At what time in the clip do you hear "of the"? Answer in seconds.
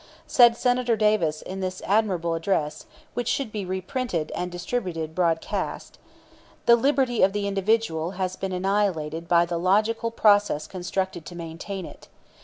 7.21-7.47